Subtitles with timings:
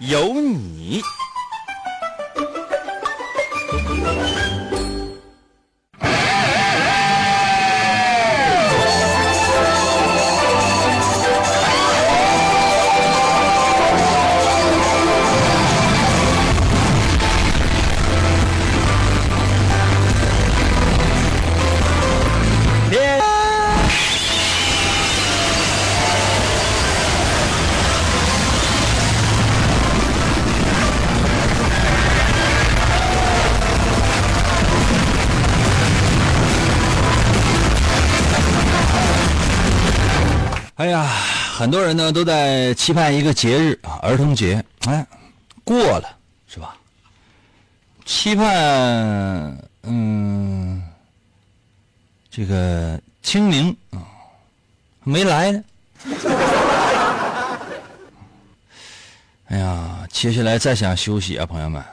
[0.00, 1.02] 有你。
[41.60, 44.64] 很多人呢都在期盼一个节日啊，儿童节。
[44.86, 45.06] 哎，
[45.62, 46.16] 过了
[46.48, 46.74] 是吧？
[48.06, 48.48] 期盼，
[49.82, 50.82] 嗯，
[52.30, 54.00] 这个清明啊，
[55.04, 55.62] 没来呢。
[59.48, 61.84] 哎呀，接下来再想休息啊，朋友们，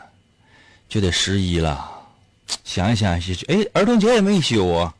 [0.88, 1.92] 就得十一了。
[2.64, 4.96] 想一想，哎，儿童节也没休啊。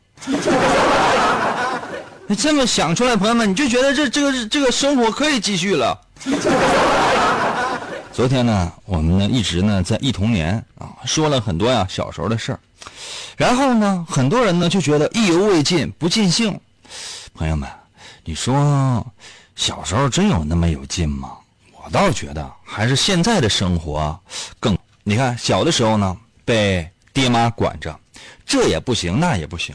[2.30, 5.98] 你这么想出来，朋友们，你就觉得这这个这个生活可以继续了。
[8.12, 12.60] 昨天呢，我们呢一直呢在忆童年啊，说了很多呀小时候的事儿，
[13.34, 16.60] 然后呢，很多人呢就觉得意犹未尽，不尽兴。
[17.32, 17.66] 朋友们，
[18.24, 19.06] 你说
[19.56, 21.30] 小时候真有那么有劲吗？
[21.82, 24.20] 我倒觉得还是现在的生活
[24.60, 24.76] 更。
[25.02, 27.98] 你看小的时候呢，被爹妈管着，
[28.44, 29.74] 这也不行，那也不行，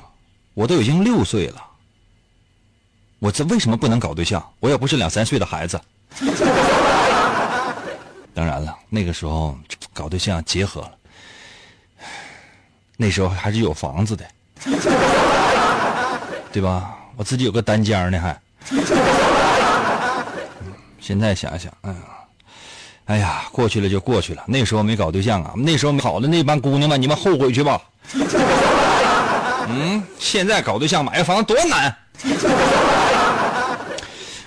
[0.54, 1.56] 我都已经六岁了。
[3.24, 4.46] 我这为什么不能搞对象？
[4.60, 5.80] 我也不是两三岁的孩子。
[8.36, 9.58] 当然了，那个时候
[9.94, 10.92] 搞对象结合了，
[12.98, 14.26] 那时候还是有房子的，
[16.52, 16.98] 对吧？
[17.16, 18.38] 我自己有个单间呢，还。
[21.00, 21.98] 现在想想，哎呀，
[23.06, 24.44] 哎呀，过去了就过去了。
[24.48, 27.82] 那时候没搞对象啊，那时候好的那帮姑娘们，你们后悔去吧。
[29.70, 31.96] 嗯，现在搞对象买个房子多难。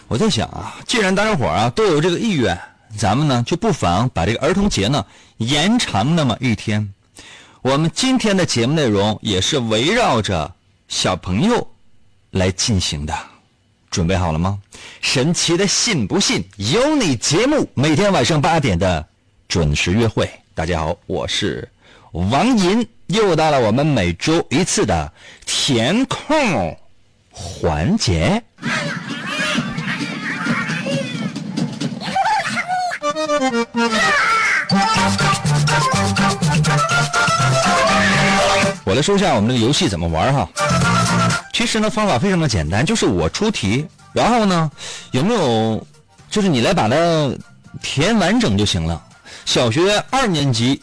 [0.09, 2.57] 我在想啊，既然大家伙啊都有这个意愿，
[2.97, 5.05] 咱们呢就不妨把这个儿童节呢
[5.39, 6.93] 延长那么一天。
[7.61, 10.55] 我们今天的节目内容也是围绕着
[10.87, 11.69] 小朋友
[12.31, 13.13] 来进行的，
[13.91, 14.61] 准备好了吗？
[15.01, 19.05] 神奇的信不信由你节目每天晚上八点的
[19.49, 20.31] 准时约会。
[20.55, 21.69] 大家好，我是
[22.13, 25.13] 王银，又到了我们每周一次的
[25.45, 26.79] 填空
[27.33, 28.41] 环节。
[38.85, 40.49] 我来说一下我们这个游戏怎么玩哈。
[41.53, 44.71] 其实呢，方法非常的简单，就是我出题，然后呢，
[45.11, 45.87] 有没有，
[46.31, 46.97] 就是你来把它
[47.83, 49.03] 填完整就行了。
[49.45, 50.83] 小学二年级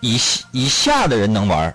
[0.00, 0.20] 以
[0.52, 1.74] 以下的人能玩。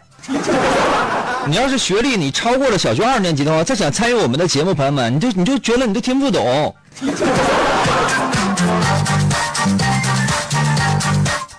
[1.46, 6.74] 你要是学历你超过了小学二年级的话，再想参与我们的节目，朋友们，你就你就觉得你都听不懂。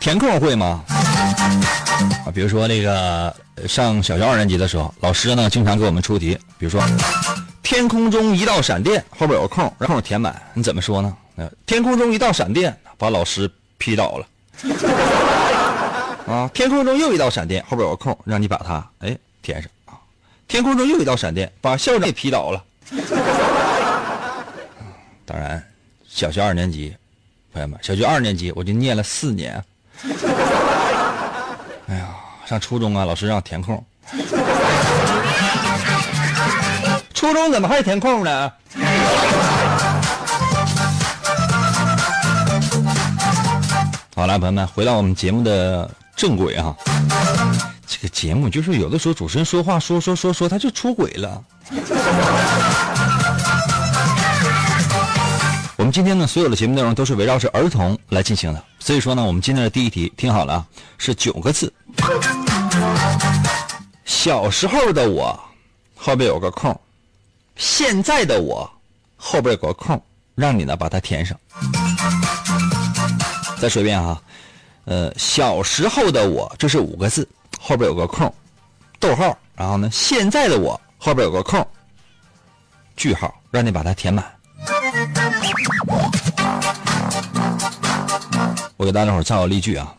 [0.05, 0.85] 填空会吗？
[0.87, 3.35] 啊，比如说那个
[3.67, 6.79] 上小学二年级的时候，老师呢经常给我们出题，比如说
[7.63, 11.17] 天空中一道闪电，后边有个空，让空填满，你怎么说呢？
[11.37, 14.27] 呃，天空中一道闪电，把老师劈倒了。
[16.27, 19.97] 啊，天空中又一道闪电，后边有个空，让你把它哎填上啊。
[20.47, 22.63] 天空中又一道闪电，把校长也劈倒了。
[25.25, 25.65] 当然，
[26.07, 26.95] 小学二年级，
[27.55, 29.65] 朋友们，小学二年级我就念了四年。
[31.89, 32.07] 哎呀，
[32.47, 33.83] 上初中啊，老师让填空。
[37.15, 38.53] 初中怎么还填空呢？
[44.15, 46.75] 好了，朋友们，回到我们节目的正轨啊。
[47.87, 51.43] 这个节目就是有的时候主持人说话说说说说，他就出轨了。
[55.85, 60.67] 我们今天呢，所有的节目内容都是围绕着儿童来进行的，所以说呢，我们今天的第一题听好了啊，
[60.97, 61.71] 是九个字。
[64.07, 65.39] 小时候的我
[65.95, 66.75] 后边有个空，
[67.57, 68.67] 现在的我
[69.15, 70.03] 后边有个空，
[70.35, 71.39] 让你呢把它填上。
[73.59, 74.23] 再说一遍哈，
[74.87, 77.29] 呃，小时候的我，这是五个字，
[77.61, 78.35] 后边有个空，
[78.99, 81.63] 逗号，然后呢，现在的我后边有个空，
[82.97, 84.34] 句号，让你把它填满。
[88.77, 89.93] 我给大家伙造个例句啊，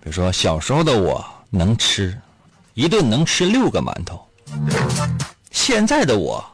[0.00, 2.16] 比如说小时候的我能吃
[2.74, 4.20] 一顿能吃六个馒头，
[5.50, 6.44] 现在的我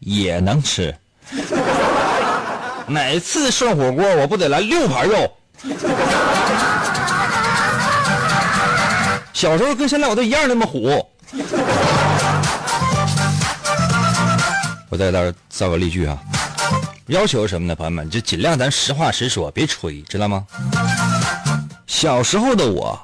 [0.00, 0.94] 也能吃，
[2.86, 5.32] 哪次涮火锅我不得来六盘肉？
[9.32, 11.06] 小时候跟现在我都一样那么虎。
[14.98, 16.18] 在这儿造个例句啊，
[17.06, 17.74] 要求什么呢？
[17.76, 20.44] 朋友们，就尽量咱实话实说，别吹，知道吗？
[21.86, 23.00] 小时候的我，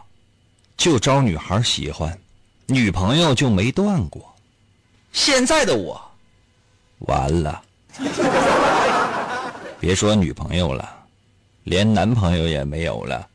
[0.76, 2.18] 就招女孩喜欢，
[2.66, 4.34] 女朋友就没断过。
[5.12, 6.00] 现在的我，
[6.98, 7.62] 完了，
[9.78, 10.92] 别说女朋友了，
[11.62, 13.26] 连男朋友也没有了。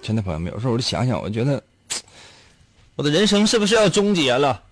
[0.00, 1.62] 真的，朋友们，有时候我就想想，我觉得
[2.96, 4.62] 我的人生是不是要终结了？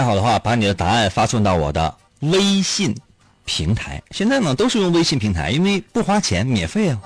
[0.00, 2.96] 准备好的话，把你的答案发送到我的微信
[3.44, 4.02] 平台。
[4.12, 6.98] 现在呢，都是用微信平台，因为不花钱，免费啊。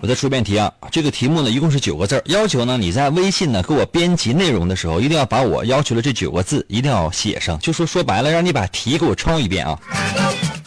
[0.00, 7.58] 我再出一遍题啊，这个题目呢，一共是九个字要求呢，你在微信呢给我编辑内容的时候，一定要把我要求的这九个字一定要写上。
[7.58, 9.78] 就说说白了，让你把题给我抄一遍啊。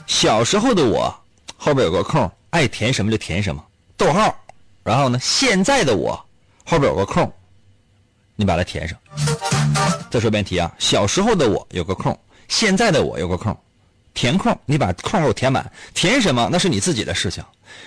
[0.05, 1.11] 小时候的我，
[1.57, 3.63] 后边有个空，爱填什么就填什么，
[3.97, 4.35] 逗号。
[4.83, 6.23] 然后呢，现在的我，
[6.65, 7.33] 后边有个空，
[8.35, 8.97] 你把它填上。
[10.09, 12.17] 再说遍题啊，小时候的我有个空，
[12.47, 13.57] 现在的我有个空，
[14.13, 15.71] 填空，你把空给我填满。
[15.93, 17.43] 填什么那是你自己的事情。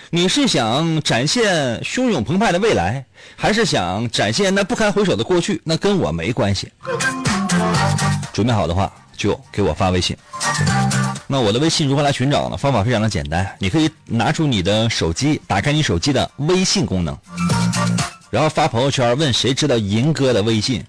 [0.09, 3.05] 你是想展现汹涌澎湃的未来，
[3.35, 5.61] 还是想展现那不堪回首的过去？
[5.63, 6.71] 那跟我没关系。
[8.33, 10.17] 准备好的话就给我发微信。
[11.27, 12.57] 那我的微信如何来寻找呢？
[12.57, 17.17] 方法非常的简单，你可以拿出你的手机，打开你手机的微信功能，
[18.35, 20.83] 然后发朋友圈问谁知道银哥的微信。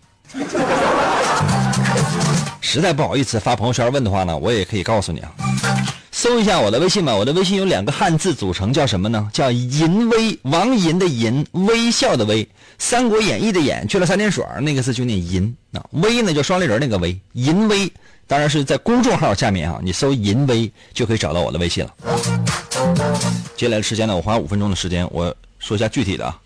[2.61, 5.33] 实在不好意思发朋友圈问的话呢，我也可以告诉你啊，
[6.11, 7.15] 搜一下我的微信吧。
[7.15, 9.31] 我的微信有两个汉字组成，叫什么呢？
[9.33, 12.45] 叫银微，王银的银，微笑的微，
[12.79, 15.57] 《三国演义》的演去了三点水，那个字就念银。
[15.73, 17.89] 啊微呢，就双立人那个微，银微。
[18.27, 21.95] 当然是在公众号下面啊，你搜银微就可以找到我的微信了。
[23.57, 26.41] 接下来的时间呢，我花五分钟的时间，我说一下具体的啊。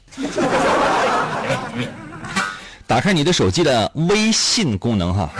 [2.90, 5.30] 打开你的手机的微信功能哈。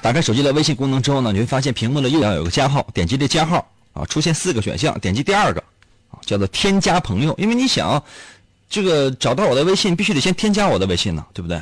[0.00, 5.60] 打开手机的微信功能之后呢，你会发现屏幕的右上有个加号，点击这加号啊，出现四个选项，点击第二个
[6.12, 7.34] 啊，叫做添加朋友。
[7.38, 8.00] 因为你想
[8.68, 11.60] 这个找到我的微信，必须得先添加我的微信呢，对不对？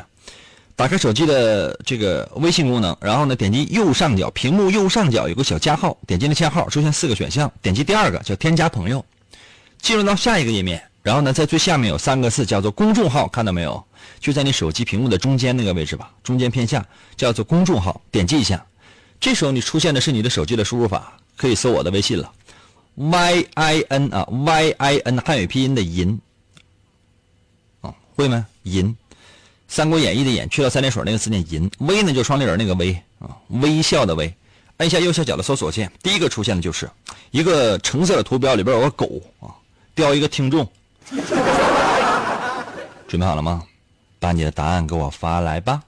[0.76, 9.02] 打开手机的这个微信功能，然后呢，点击右上角屏幕右上角有个小加号，点击那加号，出现四个选项，点击第二个叫添加朋友，
[9.80, 13.82] 进入到下一个页面，然后呢，在最下面有三个字叫做公众号，看到没有？
[14.20, 16.84] 就在你手机屏幕的中间那个位置吧，中间偏下
[17.16, 18.64] 叫做公众号，点击一下，
[19.20, 22.32] 这时候你出现的是你的手机的输入法，可以搜我的微信了
[22.96, 26.18] ，y i n 啊，y i n 汉语拼音的银，
[27.80, 28.44] 啊，会吗？
[28.64, 28.86] 银，
[29.68, 34.34] 《三国演义》的演去掉三点水那个字念银，微呢就双立人那个微啊，微笑的微，
[34.78, 36.90] 按下右下角的搜索键，第一个出现的就是
[37.30, 39.54] 一个橙色的图标，里边有个狗啊，
[39.94, 40.68] 标一个听众，
[43.06, 43.62] 准备好了吗？
[44.20, 45.80] 把你的答案给我发来吧。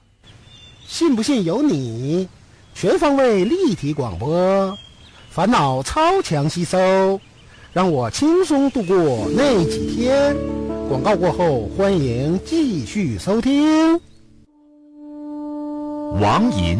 [0.87, 2.27] 信不信由你，
[2.73, 4.73] 全方位立体广播，
[5.29, 7.19] 烦恼超强吸收，
[7.73, 10.35] 让我轻松度过那几天。
[10.87, 13.99] 广告过后，欢迎继续收听。
[16.19, 16.79] 王银，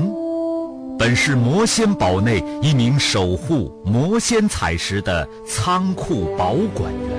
[0.97, 7.11] 本是魔仙堡内一名守护魔仙彩石的仓库保管员，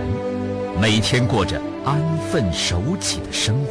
[0.83, 1.97] 每天过着安
[2.29, 3.71] 分守己的生活。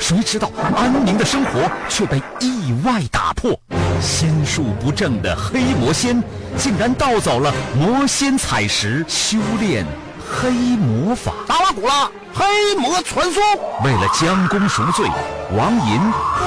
[0.00, 3.56] 谁知道安宁的生活却被意外打破，
[4.00, 6.20] 心术不正的黑魔仙
[6.56, 9.86] 竟然盗走了魔仙彩石，修炼
[10.28, 11.32] 黑魔法。
[11.46, 12.44] 达瓦古拉黑
[12.80, 13.40] 魔传说。
[13.84, 15.06] 为了将功赎罪，
[15.56, 16.00] 王银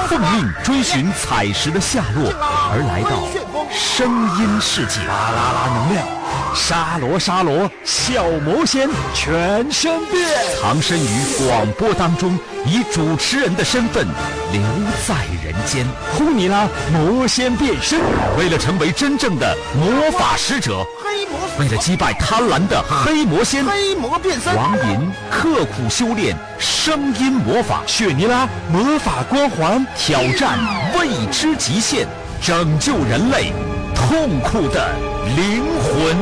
[0.06, 2.30] 奉命追寻彩石的下落，
[2.70, 3.22] 而来到
[3.70, 4.08] 声
[4.38, 6.06] 音世界，巴啦啦能量，
[6.54, 10.26] 沙罗沙罗，小魔仙全身变，
[10.60, 14.06] 藏身于广播当中，以主持人的身份
[14.52, 14.62] 留
[15.06, 15.86] 在人间。
[16.16, 18.00] 呼尼拉魔仙变身，
[18.38, 30.58] 为了成为真正的魔法使者，黑魔为了击败贪婪的黑魔仙，黑魔变身，王银刻苦修炼声音魔法，雪尼拉魔法光环挑战
[30.98, 32.06] 未知极限，
[32.40, 33.52] 拯救人类
[33.94, 34.96] 痛苦的
[35.36, 36.16] 灵魂。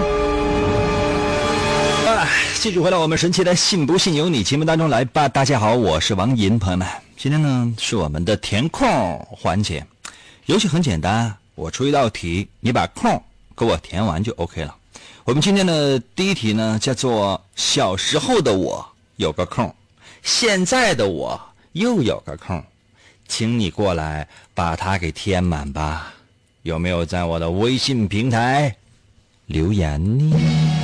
[2.06, 5.28] 哎，继续回到我们神奇的“信不信由你”节目当中来吧。
[5.28, 8.88] 大家好，我是王银，朋友们，今天呢是我们的填空
[9.30, 9.86] 环节，
[10.46, 13.22] 游戏很简单，我出一道题，你把空
[13.56, 14.74] 给我填完就 OK 了。
[15.24, 18.84] 我们今天的第一题呢叫做“小时候的我
[19.16, 19.72] 有个空，
[20.22, 21.40] 现在的我
[21.72, 22.62] 又有个空，
[23.28, 26.12] 请你过来把它给填满吧。”
[26.66, 28.74] 有没有在我的微信平台
[29.46, 30.75] 留言呢？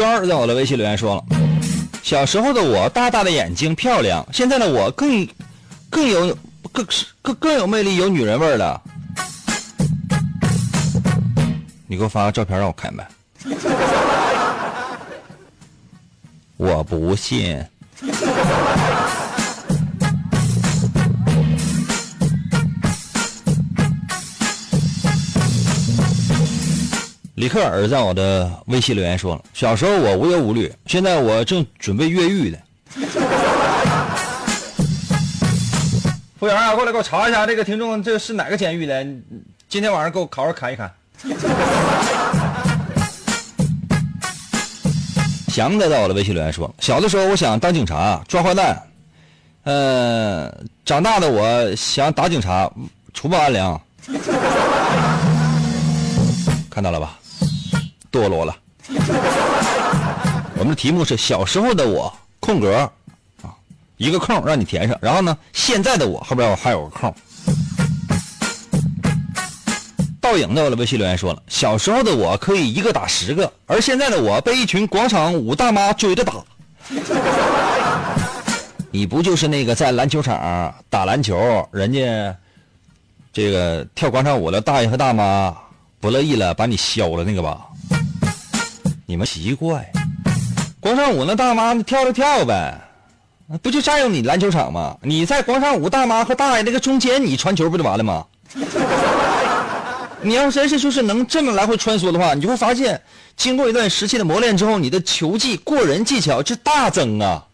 [0.00, 1.22] 娟儿在我的微信留言说了。
[2.02, 5.28] 小时候的我，大大的眼睛，漂亮；现在的我更
[5.90, 6.34] 更有
[6.72, 6.86] 更
[7.20, 8.80] 更更有魅力，有女人味了。
[11.86, 13.06] 你给我发个照片让我看呗。
[16.56, 17.62] 我不信。
[27.40, 32.58] 李克尔在我的微信留言说了：“小时候我无忧无虑，现在我正准备越狱呢。”
[36.38, 39.02] 服务员啊，过来给我查一下这个听众这是哪个监狱的？
[39.70, 40.92] 今天晚上给我好好看一看。
[45.48, 48.82] 祥子在我的微信留言说：“小的时候我想当警察抓坏蛋，
[49.64, 50.54] 呃，
[50.84, 52.70] 长大的我想打警察
[53.14, 53.80] 除暴安良。”
[56.68, 57.16] 看到了吧？
[58.10, 58.56] 堕落了。
[60.56, 62.90] 我们的题目是小时候的我空格
[63.42, 63.54] 啊，
[63.96, 67.14] 一个空让你填上，然后呢，现在的我后边我还有个空。
[70.20, 76.34] 倒影在我的微信留言说了，小时候的我可以一个打十个，而现在的我被一群广场舞大妈追着打。
[78.92, 82.36] 你不就是那个在篮球场打篮球，人家
[83.32, 85.56] 这个跳广场舞的大爷和大妈
[86.00, 87.60] 不乐意了，把你削了那个吧？
[89.04, 89.92] 你们奇怪，
[90.80, 92.74] 广场舞那大妈跳就跳呗，
[93.60, 94.96] 不就占用你篮球场吗？
[95.02, 98.24] 你在广场舞大妈和大爷那个中间，你传球不就完了吗？
[100.22, 102.98] 你要真是就是能这么来回穿梭的话，你就会发现，
[103.36, 107.44] 经过一段时期的磨练之后，你的球技、过人技巧就大增啊！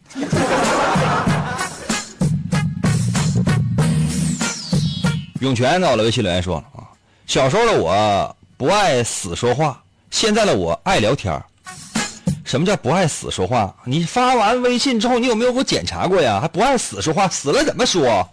[5.40, 6.86] 涌泉在我的微信留言说啊，
[7.26, 9.82] 小时候的我不爱死说话。
[10.10, 11.42] 现在的我爱聊天
[12.44, 13.74] 什么叫不爱死说话？
[13.84, 16.38] 你发完微信之后，你有没有给我检查过呀？
[16.40, 18.26] 还不爱死说话，死了怎么说？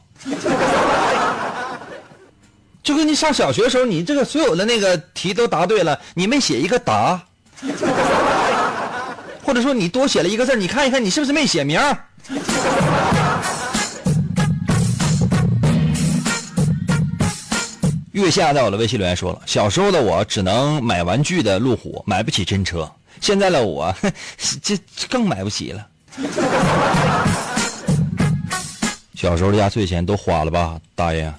[2.84, 7.20] 就跟你上小学的时候，你这个所有的那个题都答对了，你没写一个答，
[9.44, 11.80] 或者说你多写了一个字，你看一看你是不是没写名？
[18.13, 22.88] 月下在我的微信留言说了：“小时候的我只能买玩具的路虎，买不起真车。
[23.20, 23.91] 现在的我，
[24.62, 24.77] 这
[25.10, 25.88] 更买不起了。
[29.15, 31.34] 小时候的压岁钱都花了吧，大爷？”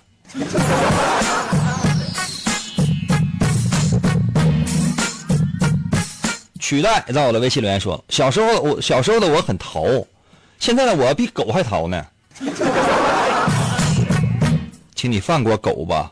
[6.58, 9.84] 取代在我的微信留言说：“小时候我小时候的我很淘，
[10.58, 12.04] 现在的我比狗还淘呢。
[14.96, 16.10] 请你放过狗吧。”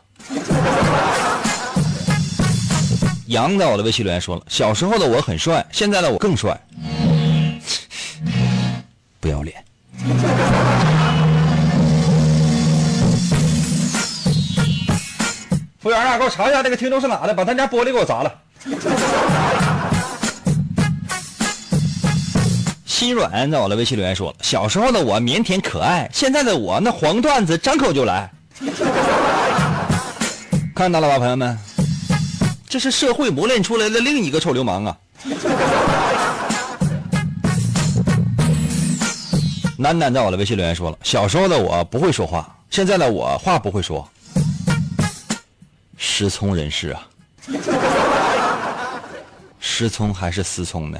[3.27, 6.59] 杨在我的微信留言说了：“小时候的我很帅，现在的我更帅。
[9.19, 9.63] ”不要脸！
[15.79, 18.33] 服务员啊，给我查一下这个听众是哪的，把他家玻璃给我砸了。
[22.85, 28.29] 心软在我的微信留言说了：“小时候的我腼腆可爱，现在的我那黄段子张口就来。”
[30.75, 31.55] 看到了吧，朋友们，
[32.67, 34.97] 这是社会磨练出来的另一个臭流氓啊！
[39.77, 44.07] 楠楠在我的微信留言说了，小时候的我不会说话，现在的我话不会说，
[45.95, 47.07] 失聪人士啊，
[49.59, 50.99] 失聪还是思聪呢？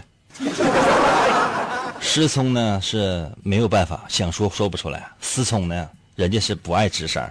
[1.99, 7.27] 失聪呢是没有办法，想说说不出来；思聪呢，人家是不爱吱声。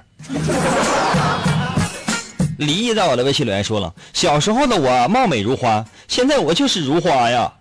[2.62, 7.52] 李毅在我的微信留言说了：“小时候的我貌美如花，现在我就是如花呀。”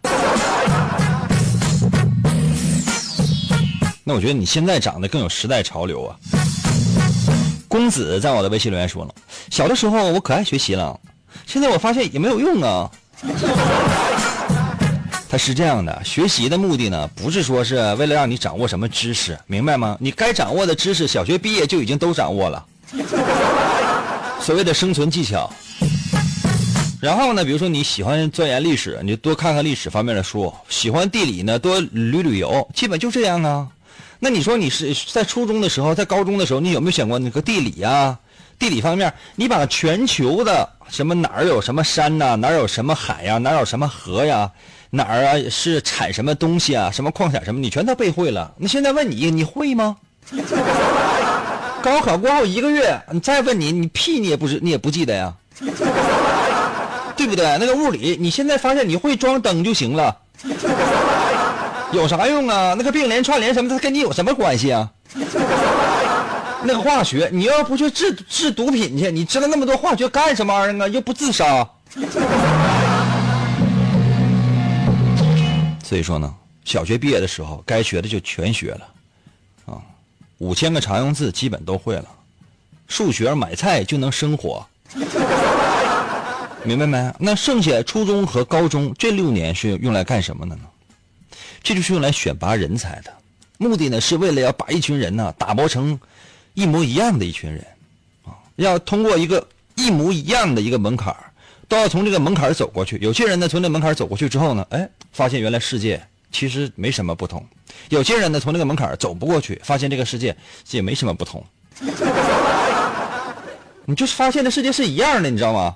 [4.03, 6.15] 那我觉得你现在长得更有时代潮流啊。
[7.67, 9.11] 公子在我的微信留言说了
[9.49, 10.99] ：“小的时候我可爱学习了，
[11.45, 12.89] 现在我发现也没有用啊。”
[15.29, 19.95] 他是这样的，学习的目的呢，不是说是为了让你掌握什么知识，明白吗？
[19.99, 22.65] 你该掌握的知识，小学毕业就已经都掌握了。
[24.41, 25.49] 所谓的生存技巧。
[26.99, 32.67] 然后呢，比如说你喜欢钻研历史，你就多看看历史方面的书；喜欢地理呢，多旅旅游。
[32.75, 33.67] 基本就这样啊。
[34.19, 38.17] 那你说你是在初中的时候，在高中的时候，你有没有想过那个地理呀？
[38.59, 44.51] 地理方面，你把全球的什么哪儿有什么山呐，哪儿有什么海呀，哪儿有什么河呀，
[44.91, 48.53] 哪儿啊是产什么东西啊，什么矿产什么，你全都背会了。
[48.57, 49.97] 那现在问你，你会吗？
[51.81, 55.33] 高考过后一个月，你再问你，你屁你也不知，你也不记得呀，
[57.17, 57.57] 对不对？
[57.59, 60.15] 那个物理，你现在发现你会装灯就行了，
[61.91, 62.75] 有啥用啊？
[62.77, 64.89] 那个并联串联什么它，跟你有什么关系啊？
[66.63, 70.87] 那个化学，你要不去制制毒品去，你知道那么多化学干什么玩意儿啊？
[70.87, 71.67] 又不自杀。
[75.83, 76.31] 所以说呢，
[76.63, 78.81] 小学毕业的时候，该学的就全学了。
[80.41, 82.05] 五千个常用字基本都会了，
[82.87, 84.65] 数学买菜就能生活，
[86.65, 87.13] 明白没？
[87.19, 90.63] 那剩下初中和高中这六年是用来干什么的呢？
[91.61, 93.13] 这就是用来选拔人才的，
[93.59, 95.99] 目的呢是为了要把一群人呢打磨成
[96.55, 97.63] 一模一样的一群人，
[98.25, 101.15] 啊，要通过一个一模一样的一个门槛
[101.67, 102.97] 都要从这个门槛走过去。
[102.97, 106.03] 有些人呢从这门槛走过去之后呢，哎，发现原来世界。
[106.31, 107.45] 其实没什么不同，
[107.89, 110.35] 有些人呢从那个门槛走不过去，发现这个世界
[110.71, 111.43] 也没什么不同。
[113.85, 115.75] 你就是发现的世界是一样的，你知道吗？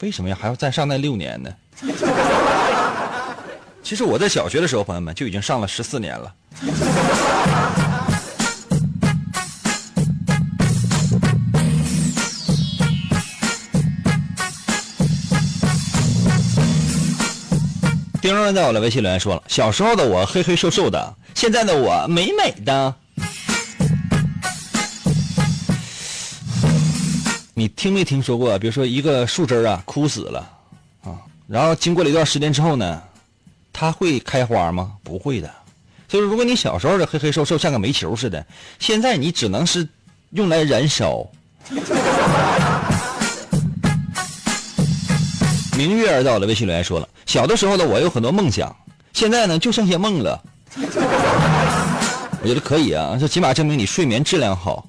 [0.00, 1.50] 为什么呀还要再上那六年呢？
[3.82, 6.34] 其实我在小学的时候，朋友们就已经上了十四年了。
[18.24, 22.94] 丁荣在我的微信留言说了：“小时候的我黑黑瘦瘦的，现在的我美美的。”
[27.52, 28.58] 你听没听说过？
[28.58, 30.50] 比如说一个树枝啊枯死了
[31.02, 33.02] 啊，然后经过了一段时间之后呢，
[33.74, 34.92] 它会开花吗？
[35.02, 35.50] 不会的。
[36.08, 38.46] 所以如果你小时候的黑黑瘦瘦像个煤球似的，
[38.78, 39.86] 现在你只能是
[40.30, 41.26] 用来燃烧。
[45.76, 47.08] 明月儿在我的微信留言说了。
[47.26, 48.74] 小的时候呢，我有很多梦想，
[49.12, 50.40] 现在呢就剩下梦了。
[52.42, 54.86] 我觉得可以啊，这起码证明你睡眠质量好。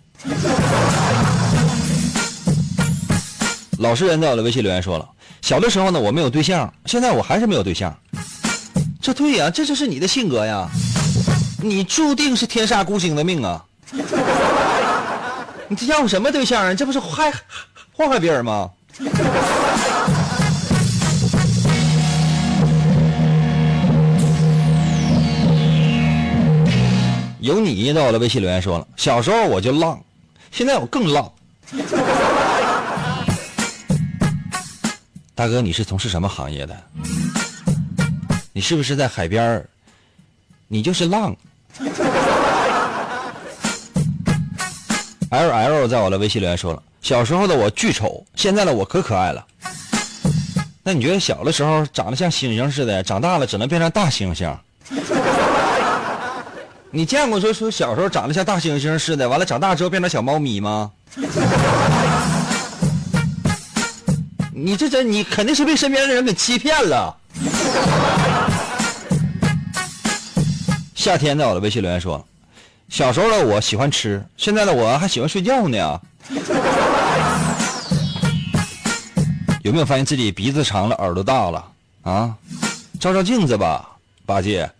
[3.80, 5.08] 老实人在我的微信留言说了，
[5.42, 7.96] 小的时候呢我没有对象，现在我还是没有对象。
[9.02, 10.70] 这对呀，这就是你的性格呀，
[11.62, 13.64] 你注定是天煞孤星的命啊。
[15.68, 16.74] 你这要什么对象啊？
[16.74, 17.32] 这不是害
[17.92, 18.70] 祸害别人吗？
[27.46, 30.04] 有你在我的微信留言说了，小时候我就浪，
[30.50, 31.32] 现在我更浪。
[35.36, 36.76] 大哥，你是从事什么行业的？
[38.52, 39.64] 你是不是在海边
[40.68, 41.36] 你就是浪。
[45.30, 49.46] L L 在我的微信留言说了，小时候的我巨丑，现在的我可可爱了。
[50.82, 54.52] 那你觉得小的时候长得像猩猩似的，长大了只能变成大猩猩？
[56.96, 60.90] 你见过说说小时候长得像大猩猩似的，完了长大之后变成小猫咪吗？
[64.56, 67.14] 你这这你肯定是被身边的人给欺骗了。
[70.96, 72.26] 夏天在我的微信留言说，
[72.88, 76.00] 小时候的我喜欢吃，现在的我还喜欢睡觉呢。
[79.64, 81.62] 有没有发现自己鼻子长了，耳朵大了
[82.04, 82.34] 啊？
[83.02, 83.86] 照照镜子吧，
[84.26, 84.72] 八戒。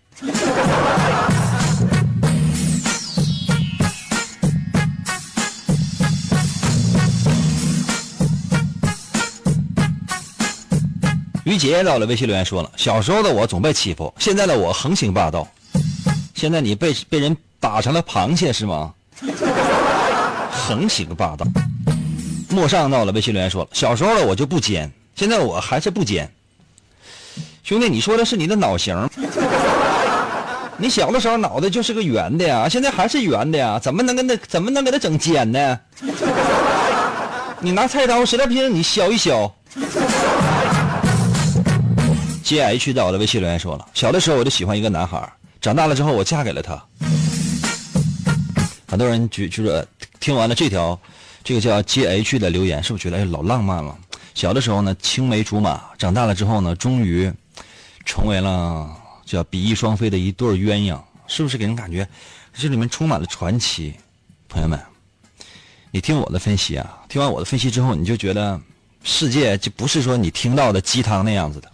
[11.46, 15.48] 于杰到了微信留言说了：“小时候的我总被欺负，现在的我横行霸道。
[16.34, 18.92] 现在你被被人打成了螃蟹是吗？
[20.50, 21.46] 横行霸道。”
[22.50, 26.28] 陌上到了微信留言说了：“小时候的我就不尖，现在我还是不尖。
[27.64, 28.98] 兄弟，你说的是你的脑型？
[30.78, 35.80] 你小的时候脑袋就是个圆的呀，现在还是圆的呀，怎么能跟他怎么能给他整尖呢？
[37.62, 39.54] 你拿菜刀，实在不行你削一削。”
[42.46, 46.80] G H 在我的微信留言说了：“小的时候我就喜欢一个男孩，长大了之后我嫁给了他。”
[48.86, 49.86] 很多人就就是
[50.20, 50.98] 听完了这条，
[51.44, 53.98] 这个叫 G H 的留言，是不是觉得哎老浪漫了？
[54.36, 57.34] 小的时候呢青梅竹马，长大了之后呢，终于
[58.06, 62.08] 成为了叫比翼双飞的一对鸳鸯，是不是给人感觉
[62.54, 63.96] 这里面充满了传奇？
[64.48, 64.80] 朋友们，
[65.90, 68.62] 你听我的分析啊，听完我的分析之后，你就觉得
[69.04, 71.72] 世界就不是说你听到的鸡汤那样子的。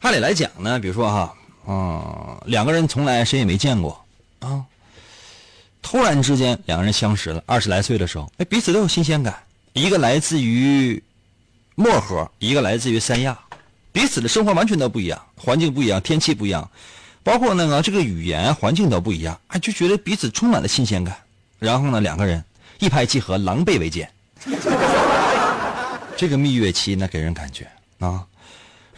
[0.00, 1.34] 按理来讲呢，比如说哈，
[1.66, 4.04] 嗯，两个人从来谁也没见过
[4.38, 4.64] 啊，
[5.82, 9.42] 突然之间两个人相识了，二十来岁的时候，哎，彼此都有新鲜感。
[9.72, 11.02] 一个来自于
[11.74, 13.38] 漠河，一个来自于三亚，
[13.90, 16.70] 彼此的生活完全都不一样，环境不一样，天气不一样，
[17.24, 21.16] 包括那个这个语言环境都不一样，哎，就觉得彼此充满了新鲜感。
[21.58, 22.44] 然后呢，两个人
[22.78, 24.08] 一拍即合，狼狈为奸。
[26.16, 28.24] 这个蜜月期呢，给人感觉啊。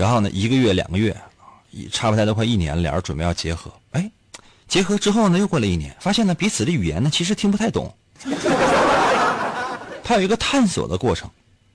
[0.00, 1.14] 然后呢，一个月、两个月，
[1.92, 3.70] 差不太都快一年，俩人准备要结合。
[3.90, 4.10] 哎，
[4.66, 7.94] 结合之后呢，又过了一年，发现呢，彼此的语言呢，其实听不太懂。
[10.02, 11.28] 他有一个探索的过程，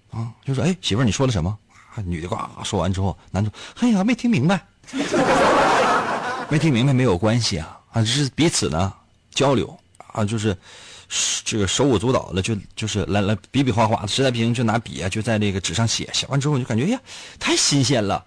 [0.09, 1.55] 啊，就说：“哎，媳妇儿，你说了什么？”
[2.03, 4.59] 女的呱说完之后，男主：“哎呀，没听明白。
[6.49, 8.91] 没听明白没有关系啊，啊，是彼此呢
[9.35, 10.57] 交流啊，就是
[11.43, 16.09] 这个手舞足蹈的，就就是来来比比划划的，实在不行就拿笔啊，就在这个纸上写。
[16.13, 16.99] 写完之后，就感觉呀，
[17.39, 18.25] 太新鲜了，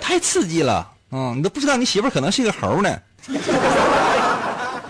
[0.00, 3.00] 太刺激了，嗯，你都不知道你媳妇可能是一个猴呢。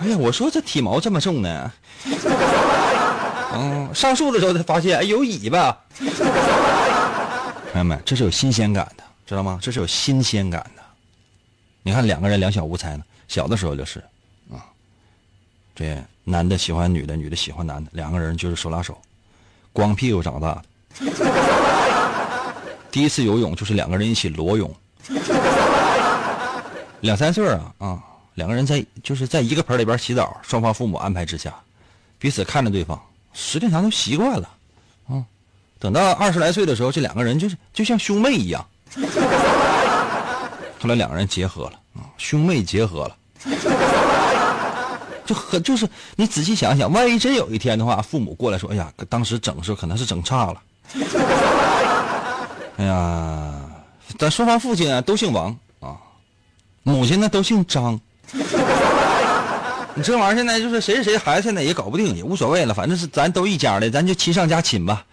[0.01, 1.71] 哎呀，我说这体毛这么重呢，
[3.53, 5.77] 嗯，上树的时候才发现，哎，有尾巴。
[7.71, 9.57] 朋友们，这是有新鲜感的，知道吗？
[9.61, 10.83] 这是有新鲜感的。
[11.81, 14.03] 你看两个人两小无猜呢，小的时候就是，
[15.75, 18.97] 这男的喜欢女的，女的喜欢男的，两个人就是手拉手，
[19.73, 20.63] 光屁股长大的。
[22.89, 24.73] 第一次游泳就是两个人一起裸泳，
[27.01, 28.01] 两三岁啊啊，
[28.35, 31.53] 两个人在就是在一个盆里边洗澡，双方父母安排之下，
[32.17, 32.97] 彼此看着对方，
[33.33, 34.49] 时间长都习惯了，
[35.09, 35.21] 啊，
[35.77, 38.65] 等到二十来岁的时候，这两个人就是就像兄妹一样。
[40.79, 43.17] 后来两个人结合了啊，兄妹结合了，
[45.25, 50.61] 就很就是你仔细想想，万一真有一天的话，父母过来说：“哎呀，当时整时候可能是整差了。”
[52.77, 53.53] 哎呀，
[54.19, 55.97] 咱双方父亲啊都姓王啊，
[56.83, 57.99] 母亲呢都姓张。
[59.97, 65.05] 你这玩意儿现在就是谁是谁孩子，现在也搞不定，也无所谓了，反正是咱都一家的，咱就亲上加亲吧，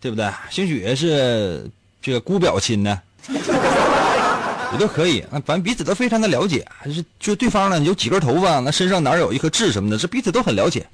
[0.00, 0.26] 对不对？
[0.50, 2.98] 兴许是这个姑表亲呢。
[4.72, 10.86] 也都可以啊，反正彼此都非常的了解，还是就对方呢有几根头发，那身上哪有一颗痣什么的，这彼此都很了解。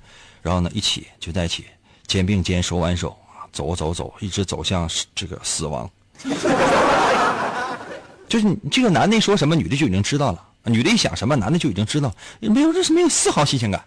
[0.43, 1.65] 然后呢，一起就在一起，
[2.07, 5.91] 肩并肩，手挽手啊，走走走，一直走向这个死亡。
[8.29, 13.85] 就是你这个男的说什么，女的就已经知道了；女的一想什么，男的就已经知道，没有这是没有丝毫新鲜感。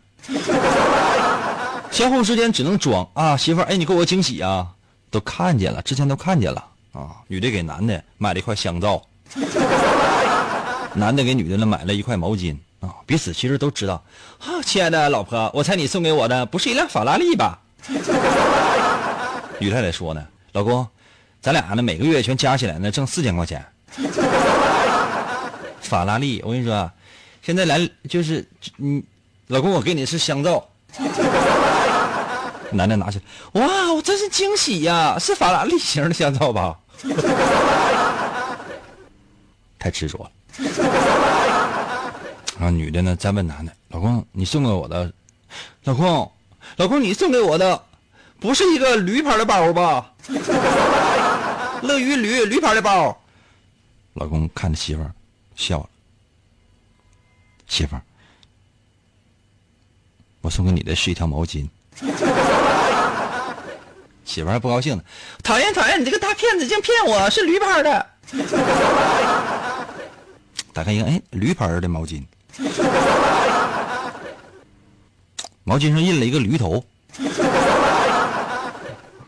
[1.91, 4.67] 相互之间只能装啊，媳妇儿，哎，你给我惊喜啊，
[5.09, 7.17] 都看见了，之前都看见了啊。
[7.27, 9.01] 女的给男的买了一块香皂。
[10.95, 14.03] 男的给女的呢买了一块毛巾啊，彼此其实都知道
[14.39, 17.59] 啊，亲爱的老婆，我猜你送给我的不是一辆法拉利吧？
[19.59, 20.87] 女太太说呢，老公，
[21.41, 23.65] 咱俩呢每个月全加起来呢挣四千块钱。
[25.81, 26.91] 法拉利，我跟你说，
[27.41, 29.01] 现在来就是嗯，
[29.47, 30.67] 老公，我给你是香皂。
[32.71, 33.19] 男的拿起
[33.53, 36.77] 来，哇，我真是惊喜呀，是法拉利型的香皂吧？
[39.79, 40.31] 太执着了，
[42.59, 42.69] 然 后！
[42.69, 45.09] 女的呢再问男的：“老公，你送给我的，
[45.85, 46.29] 老公，
[46.75, 47.81] 老公，你送给我的，
[48.41, 50.13] 不是一个驴牌的包吧？
[51.81, 53.17] 乐于驴驴牌的包。”
[54.15, 55.09] 老公看着媳妇儿
[55.55, 55.89] 笑了
[57.69, 58.01] ：“媳妇儿，
[60.41, 61.65] 我送给你的是一条毛巾。”
[64.25, 65.03] 媳妇儿还不高兴呢
[65.41, 68.05] ：“讨厌讨厌，你这个大骗子，竟骗我是驴牌的。”
[70.79, 72.23] 打开一看，哎，驴牌的毛巾，
[75.65, 76.81] 毛巾上印了一个驴头。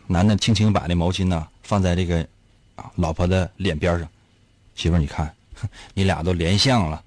[0.07, 2.25] 男的轻轻把那毛巾呢放在这个
[2.75, 4.07] 啊，老婆的脸边上，
[4.75, 5.29] 媳妇儿你看，
[5.93, 7.03] 你俩都连相了。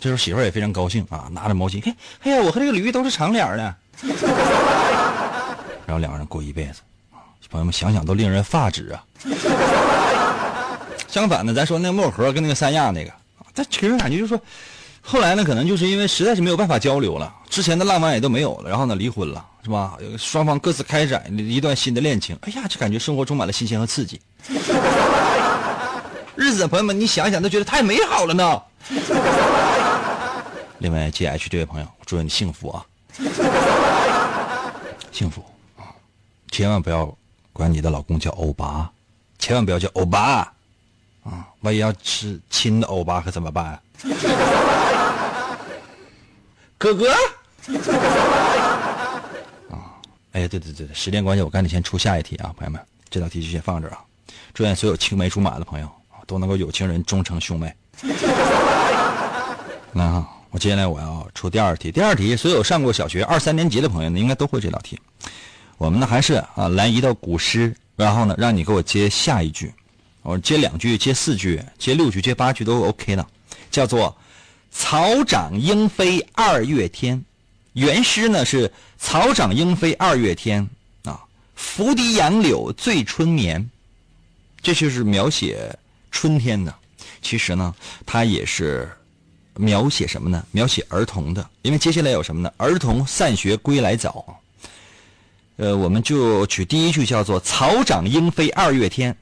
[0.00, 3.76] 这时候媳妇儿也非常高兴啊，拿着毛巾，看，哎呀，我和这个驴都是长脸的。
[5.86, 6.80] 然后两个人过一辈子，
[7.48, 9.04] 朋友们想想都令人发指啊。
[11.08, 13.10] 相反的，咱说那个漠河跟那个三亚那个，
[13.54, 14.40] 但其实感觉就是说，
[15.00, 19.96] 后来呢，可能就是因为实在是没有办法交流了，之前的浪漫也都没有了，然后呢，离婚了，是吧？
[20.18, 24.20] 双方各自开展一段新的恋情，哎呀，就感觉生活充满了新鲜和刺激。
[26.36, 28.62] 日子，朋友们，你想想都觉得太美好了呢。
[30.78, 32.84] 另外，G H 这位朋友，祝愿你幸福啊，
[35.10, 35.42] 幸福
[35.76, 35.88] 啊，
[36.52, 37.12] 千万不要
[37.52, 38.88] 管你的老公叫欧巴，
[39.38, 40.52] 千万不要叫欧巴。
[41.24, 43.80] 啊，万一要吃亲的欧巴可怎么办啊？
[46.78, 47.10] 哥哥，
[49.70, 49.98] 啊，
[50.32, 53.98] 哎呀，对对对，时间关系，我赶紧先出下一题啊，朋友们，这道题就先放这儿啊。
[54.54, 57.74] 祝愿所有青梅竹马的朋友啊，都能够有情人终成兄妹。
[59.92, 65.00] 那哈，我接下来我要出第二题，第二题，所有上过小学二三年级的朋友呢，应该都会这道题。
[65.78, 69.74] 我们呢还是啊，来一道古诗，然后呢，让你给我接下一句。
[70.28, 73.26] 我接两句，接四句，接六句，接八句都 OK 的，
[73.70, 74.14] 叫做
[74.70, 77.24] “草长莺飞二月天”。
[77.72, 80.68] 原诗呢是“草长莺飞二月天”，
[81.04, 81.18] 啊
[81.56, 83.70] ，“拂堤杨柳醉春眠”，
[84.60, 85.74] 这就是描写
[86.10, 86.74] 春天的。
[87.22, 88.86] 其实呢，它也是
[89.54, 90.44] 描写什么呢？
[90.50, 91.48] 描写儿童的。
[91.62, 92.52] 因为接下来有什么呢？
[92.58, 94.38] 儿童散学归来早。
[95.56, 99.16] 呃，我们就取第一句，叫做“草长莺飞二月天”。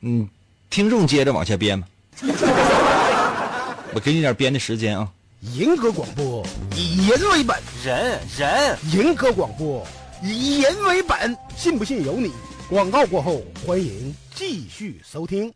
[0.00, 0.28] 嗯，
[0.70, 1.88] 听众接着往下编吧。
[3.94, 5.08] 我给你点编的时间啊。
[5.54, 9.86] 银河广播以人为本，人人银河广播
[10.22, 12.32] 以人为本，信不信由你。
[12.68, 15.52] 广告过后，欢迎继续收听。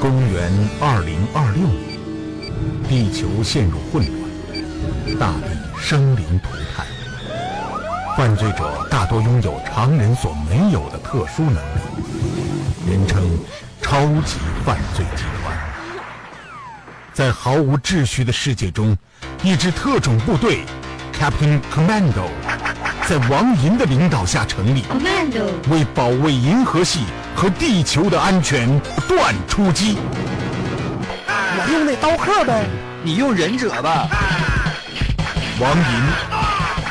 [0.00, 1.98] 公元二零二六年，
[2.88, 5.48] 地球陷入混乱，大地
[5.80, 6.86] 生灵涂炭。
[8.18, 13.22] 犯罪者大多拥有常人所没有的特殊能力，人称
[13.80, 15.56] “超级犯罪集团”。
[17.14, 18.98] 在毫无秩序的世界中，
[19.44, 20.64] 一支特种部队
[21.16, 22.26] Captain Commando
[23.06, 27.04] 在王银的领导下成立，Commando，为保卫银河系
[27.36, 29.96] 和地球的安全不断出击。
[31.28, 32.66] 我用那刀客呗，
[33.04, 34.08] 你用忍者吧。
[35.60, 36.27] 王银。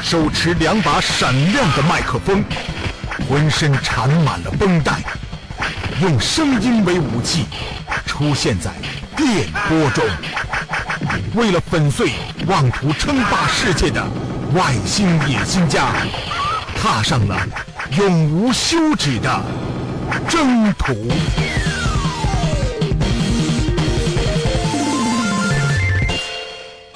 [0.09, 2.41] 手持两把闪亮的麦克风，
[3.27, 5.01] 浑身缠满了绷带，
[6.01, 7.45] 用声音为武器，
[8.05, 8.71] 出现在
[9.17, 10.05] 电波中。
[11.33, 12.13] 为了粉碎
[12.45, 14.01] 妄图称霸世界的
[14.53, 15.87] 外星野心家，
[16.81, 17.37] 踏上了
[17.97, 19.43] 永无休止的
[20.29, 21.11] 征途。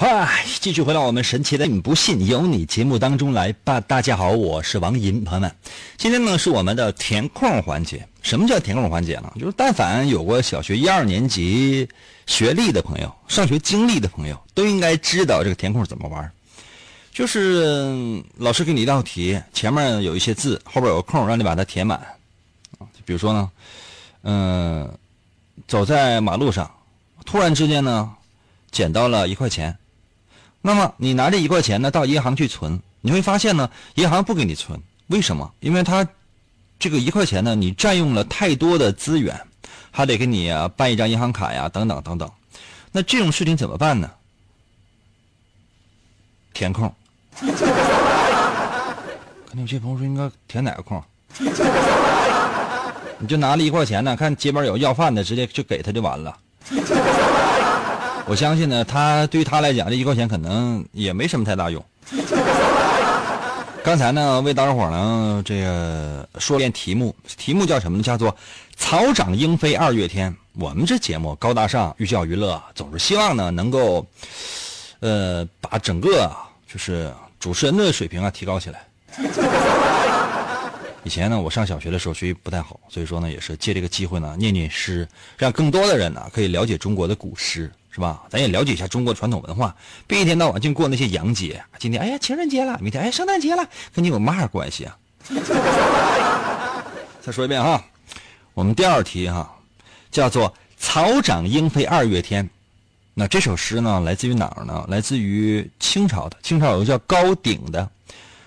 [0.04, 3.80] 嗨，继续回到我们神奇的“你不信由你”节目当中来吧。
[3.80, 5.54] 大家好，我是王银，朋友们，
[5.96, 8.04] 今天呢是我们的填空环节。
[8.20, 9.32] 什么叫填空环节呢？
[9.38, 11.88] 就是但凡有过小学一二年级
[12.26, 16.28] 学历的朋友，上学经历的朋友，都应该知道这个填空怎么玩。
[17.12, 21.96] 就是老师给你一道题，前面有一些字，后边有个空，让你把它填满。
[22.80, 23.50] 啊，比如说呢，
[24.22, 24.98] 嗯，
[25.68, 26.68] 走在马路上，
[27.24, 28.10] 突然之间呢，
[28.72, 29.78] 捡到了一块钱。
[30.62, 35.52] 那么你拿这一块钱呢到银行去存，你会发现呢，银行不给你存，为什么？
[35.60, 36.06] 因为他
[36.78, 39.38] 这个一块钱呢，你占用了太多的资源，
[39.90, 42.30] 还得给你啊办一张银行卡呀，等等等等。
[42.92, 44.10] 那这种事情怎么办呢？
[46.54, 46.92] 填空。
[47.40, 47.46] 可
[49.54, 51.02] 能有些朋友说应该填哪个空？
[53.18, 56.36] 你就拿了一块钱呢，看街边有要饭的，直接就给他就完了。
[58.26, 61.84] 我相信呢，他对于他来讲，这一块钱可能也没什么太大用。
[63.84, 68.02] 刚才呢，为大伙呢这个说遍题目，题目叫什么呢？
[68.04, 68.34] 叫做
[68.78, 70.32] “草长莺飞二月天”。
[70.54, 74.06] 我们这节目高大上，寓教于乐，总是希望呢能够，
[75.00, 76.30] 呃，把整个
[76.72, 78.86] 就是主持人的水平啊提高起来。
[81.02, 87.68] 以前呢，我上小学的时候学习不太好，所以说呢，也是借这个机会呢念念诗，让更多的人呢可以了解中国的古诗。
[87.94, 88.22] 是吧？
[88.30, 89.76] 咱也了解一下中国传统文化，
[90.06, 91.62] 别一天到晚净过那些洋节。
[91.78, 94.96] 今天哎呀情人节了，明天哎圣诞节了，跟你有嘛关系啊？
[97.20, 97.84] 再说一遍哈，
[98.54, 99.54] 我们第二题哈，
[100.10, 102.48] 叫做“草长莺飞二月天”。
[103.14, 104.84] 那这首诗呢，来自于哪儿呢？
[104.88, 107.88] 来自于清朝的，清朝有个叫高鼎的，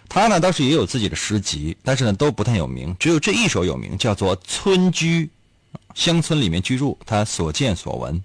[0.10, 5.26] 他呢倒是也有自己的诗集，但是呢都不太有名，只有这一首有名，叫做《村居》，
[5.94, 8.22] 乡村里面居住，他所见所闻，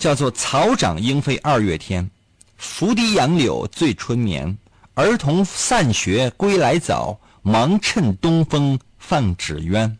[0.00, 2.10] 叫做“草长莺飞二月天，
[2.56, 4.56] 拂堤杨柳醉春眠。
[4.94, 9.94] 儿童散学归来早，忙趁东风放纸鸢。”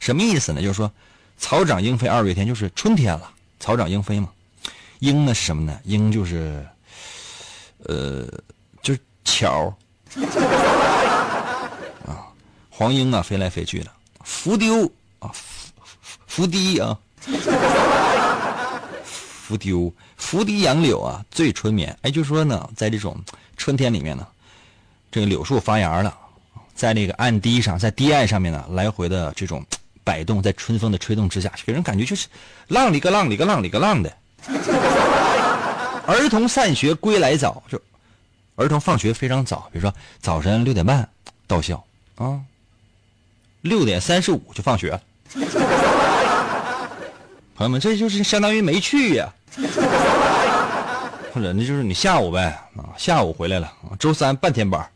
[0.00, 0.62] 什么意思呢？
[0.62, 0.90] 就是说，
[1.36, 4.30] 草长莺飞二月天，就是春天了，草长莺飞嘛。
[5.00, 5.78] 莺呢什么呢？
[5.84, 6.66] 莺就是，
[7.84, 8.26] 呃，
[8.82, 9.76] 就是巧
[12.06, 12.24] 啊，
[12.70, 13.90] 黄莺啊，飞来飞去的。
[14.24, 15.72] 浮丢啊，浮
[16.26, 16.98] 浮堤啊，
[19.52, 21.94] 浮丢，拂堤杨柳啊，醉春眠。
[22.00, 23.14] 哎，就说呢，在这种
[23.54, 24.26] 春天里面呢，
[25.10, 26.16] 这个柳树发芽了，
[26.74, 29.62] 在那个岸堤上，在堤岸上面呢，来回的这种
[30.02, 32.28] 摆动，在春风的吹动之下，给人感觉就是
[32.68, 34.10] 浪里个浪里个浪里个浪的。
[36.06, 37.78] 儿童散学归来早，就
[38.56, 41.06] 儿童放学非常早，比如说早晨六点半
[41.46, 41.84] 到校
[42.14, 42.40] 啊，
[43.60, 44.98] 六点三十五就放学。
[47.54, 49.30] 朋友们，这就是相当于没去呀、
[51.34, 54.86] 或者那就是你下午呗啊，下午回来了，啊周三半天班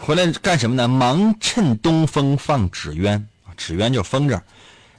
[0.00, 0.88] 回来干什么呢？
[0.88, 3.14] 忙趁东风放纸鸢
[3.46, 4.40] 啊，纸鸢就是风筝，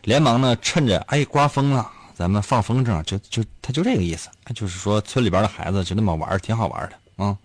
[0.04, 7.36] 连忙呢趁着哎刮风了，咱们放风筝，就就他就这个意思，就是说村里边的孩子就那么玩，挺好玩的啊。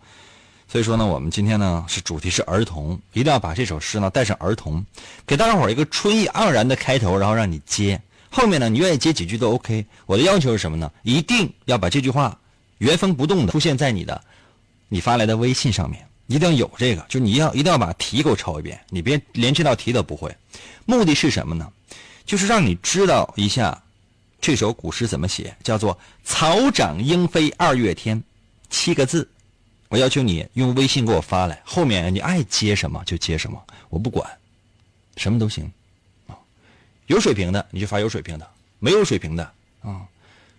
[0.70, 4.84] 所以说呢，我们今天呢是主题是儿童，一定要把这首诗呢带上儿童，
[5.26, 8.00] 给大家伙一个春意盎然的开头，然后让你接。
[8.30, 9.84] 后面呢，你愿意接几句都 OK。
[10.06, 10.90] 我的要求是什么呢？
[11.02, 12.38] 一定要把这句话
[12.78, 14.22] 原封不动的出现在你的
[14.88, 20.34] 你发来的微信上面，一定要有这个，就你要一定要把题给我抄一遍，你别连这道题都不会。
[20.84, 21.70] 目的是什么呢？
[22.24, 23.82] 就是让你知道一下
[24.40, 28.22] 这首古诗怎么写，叫做“草长莺飞二月天”，
[28.68, 29.28] 七个字。
[29.88, 34.30] 我要求你用微信给我发来，后面你爱接什么就接什么，我不管，
[35.16, 35.70] 什么都行，
[37.08, 39.42] 有水平的你就发有水平的，没有水平的
[39.82, 40.00] 啊，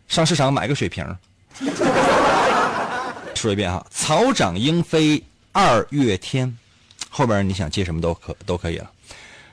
[0.08, 1.18] 上市场买个水瓶。
[3.36, 6.58] 说一遍哈，草长莺飞二月天，
[7.10, 8.92] 后边你想接什么都可都可以了。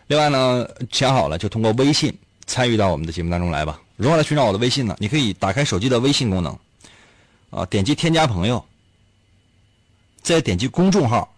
[0.09, 2.13] 另外呢，想好了就通过微信
[2.47, 3.81] 参与到我们的节目当中来吧。
[3.97, 4.97] 如何来寻找我的微信呢？
[4.99, 6.59] 你可以打开手机的微信功能，
[7.51, 8.65] 啊，点击添加朋友。
[10.23, 11.33] 再点击公众号，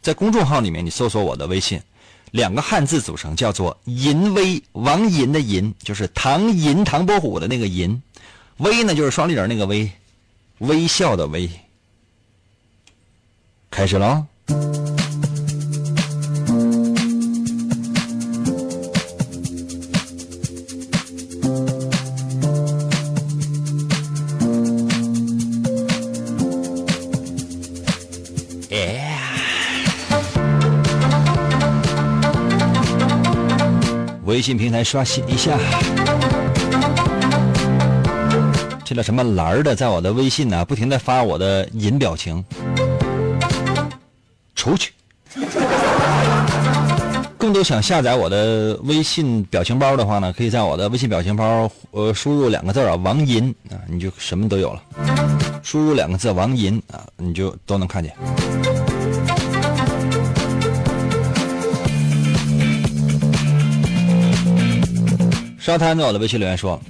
[0.00, 1.82] 在公众号里面你搜索我的微信，
[2.30, 8.02] 两个汉字组成，叫做“银威”，王银的银就是唐银唐伯虎的那个银，
[8.58, 9.90] 威呢就是双立人那个威，
[10.58, 11.50] 微笑的微。
[13.70, 14.26] 开始了。
[34.40, 35.54] 微信平台刷新一下，
[38.82, 42.42] 这叫什么栏儿的，在我的微信呢，不停的发我的银表情，
[44.54, 44.94] 出去。
[47.36, 54.82] 更多想下载我的微信表情包的话呢，可以在我的微信表情包呃输入两个字啊，王银啊，你就什么都有了。
[55.62, 58.16] 输入两个字王银啊，你就都能看见。
[65.60, 66.80] 沙滩在我的微信留言说：“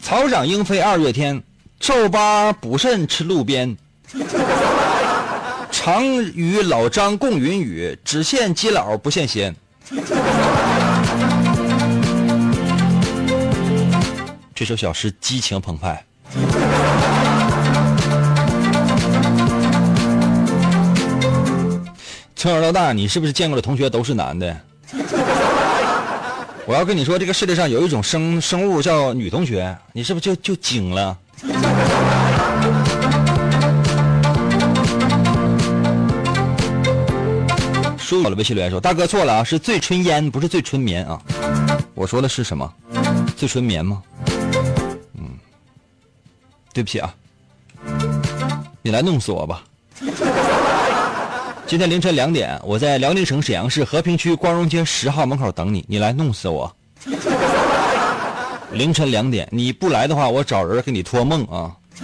[0.00, 1.42] 草长莺飞二月天，
[1.80, 3.76] 皱巴补肾吃路边。
[5.72, 9.52] 常与老张共云雨，只羡鸡老不羡仙。
[14.54, 16.04] ”这首小诗激情澎湃。
[22.36, 24.56] 从小到大，你是不是见过的同学都是男的？
[26.70, 31.18] 我要跟你说，这个世界上有一种生生物叫女同学，你是不是就就惊了？
[37.98, 41.20] 输了微信留言说：“大哥错了啊，是醉春烟，不是醉春眠啊。”
[41.92, 42.72] 我说的是什么？
[43.36, 44.00] 醉春眠吗？
[45.18, 45.24] 嗯，
[46.72, 47.12] 对不起啊，
[48.80, 49.64] 你来弄死我吧。
[51.70, 56.74] 今天凌晨两点，我在辽宁省沈阳市和平区光荣街十号门口等你，你来弄死我。
[58.74, 61.70] 凌晨两点，你不来的话，我找人给你托梦啊。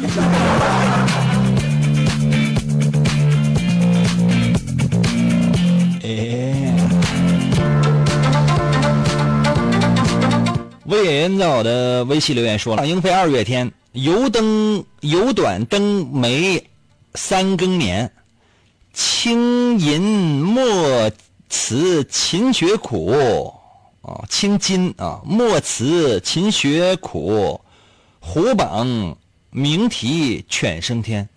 [6.05, 6.73] 哎，
[10.85, 16.65] 魏野人在我的微信留言说了：“莺飞二月天，油灯油短灯梅
[17.17, 18.09] 三更年。”
[18.97, 21.13] 清吟墨
[21.51, 23.53] 词勤学苦
[24.01, 27.61] 啊，青金啊，墨词勤学苦，
[28.21, 29.15] 虎榜
[29.51, 31.29] 名题犬升天。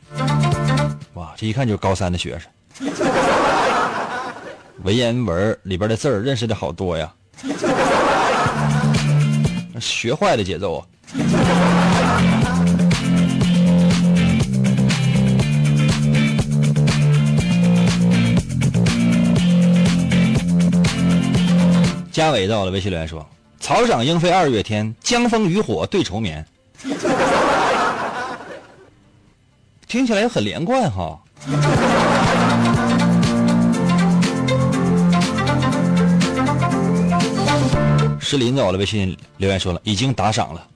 [1.15, 2.49] 哇，这一看就是高三的学生，
[4.83, 7.13] 文言文里边的字儿认识的好多呀，
[9.81, 11.88] 学坏的节奏啊。
[22.11, 23.23] 嘉伟到了，微信留言说
[23.61, 26.43] ：“草长莺飞二月天，江枫渔火对愁眠。”
[29.87, 31.19] 听起来很连贯哈。
[38.19, 40.67] 石林到了，微信留言说了，已经打赏了。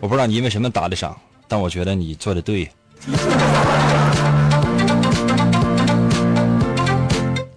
[0.00, 1.16] 我不知道你因为什么打的赏，
[1.48, 2.70] 但我觉得你做的对。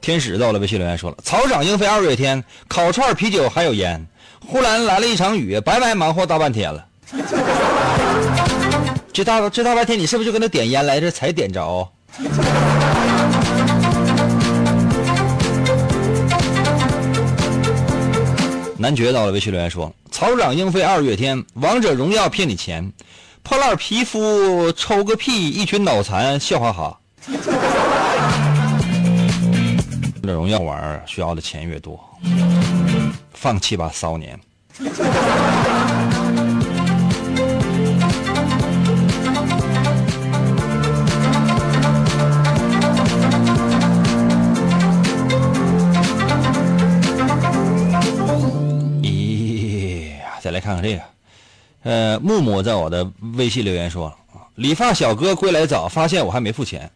[0.02, 4.04] 天使到了，微信留言说了：“草长莺飞二月天，烤串啤酒还有烟。
[4.44, 6.84] 忽然来了一场雨，白白忙活大半天了。
[9.14, 11.88] 这大这大半天，你是不是就跟他点烟来着才点着？”
[18.76, 22.92] 男爵到了，微信留言说：“草长莺飞二月天，王者荣耀骗你钱，
[23.44, 26.98] 破烂皮肤抽个屁，一群脑残笑哈哈。”
[30.24, 32.00] 王者荣耀玩需要的钱越多，
[33.34, 34.40] 放弃吧，骚年。
[49.02, 51.02] 咦，再来看看这个，
[51.82, 54.16] 呃，木木在我的微信留言说，
[54.54, 56.88] 理发小哥归来早，发现我还没付钱。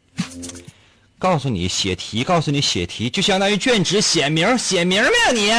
[1.17, 5.49] 告诉你写题，告诉你写题，就相当于卷纸写名，写名没有你？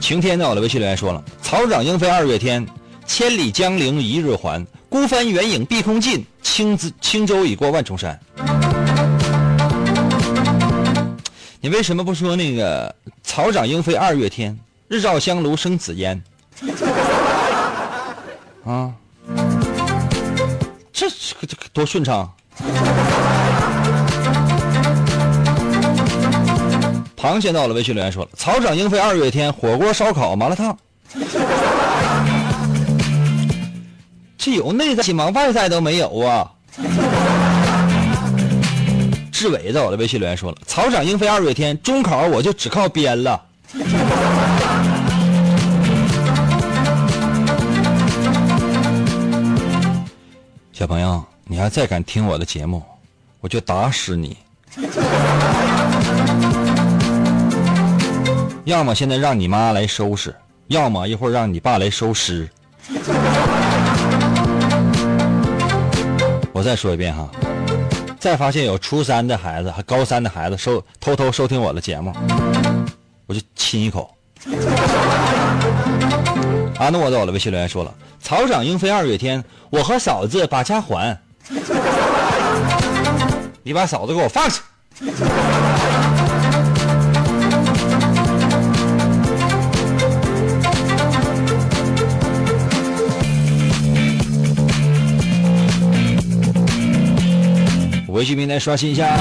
[0.00, 2.66] 晴天在我的微信留言说了：“草长莺飞二月天，
[3.06, 8.20] 千里江陵一日还，孤帆远影碧空尽，轻子轻舟已过万重山。”
[11.60, 14.54] 你为什么不说那个“草长莺飞二月天，
[14.88, 16.22] 日照香炉生紫烟”？
[18.66, 18.92] 啊？
[20.94, 21.16] 这这
[21.48, 22.32] 这多顺畅！
[27.16, 30.78] 螃蟹到了，微信留言说了：“草长莺飞二月天，火锅、烧烤、麻辣烫。”
[34.38, 35.30] 这有内在吗？
[35.30, 36.48] 外在都没有啊！
[39.32, 43.42] 志伟在我的微信留言说了：“草长莺飞二月天，中考我就只靠编了。”
[50.84, 52.82] 小朋友，你还再敢听我的节目，
[53.40, 54.36] 我就打死你！
[58.66, 62.46] 要么现在让你妈来收拾，要么一会儿让你爸来收尸。
[66.52, 67.30] 我再说一遍哈，
[68.20, 72.12] 再发现有初三的孩子和高三的孩子收偷偷收听我的节目，
[73.24, 74.14] 我就亲一口。
[76.76, 81.18] 啊，那我走了微信留言说了：“草长莺飞二月天，我和嫂子把家还。”
[83.62, 84.60] 你把嫂子给我放下。
[98.08, 99.16] 微信平台刷新一下。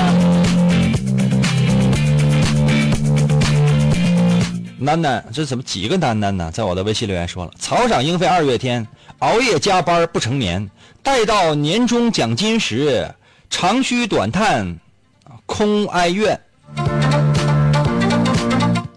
[4.84, 6.52] 楠楠，这怎么几个楠楠呢？
[6.52, 8.86] 在我的微信留言说了：“草长莺飞二月天，
[9.20, 10.70] 熬夜加班不成眠。
[11.02, 13.10] 待到年终奖金时，
[13.50, 14.78] 长吁短叹，
[15.46, 16.38] 空哀怨。